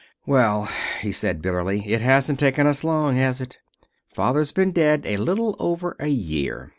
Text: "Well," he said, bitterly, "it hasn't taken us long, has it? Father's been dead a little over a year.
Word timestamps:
"Well," 0.25 0.67
he 1.01 1.11
said, 1.11 1.43
bitterly, 1.43 1.83
"it 1.85 2.01
hasn't 2.01 2.39
taken 2.39 2.65
us 2.65 2.83
long, 2.83 3.17
has 3.17 3.39
it? 3.39 3.59
Father's 4.15 4.51
been 4.51 4.71
dead 4.71 5.05
a 5.05 5.17
little 5.17 5.55
over 5.59 5.95
a 5.99 6.07
year. 6.09 6.69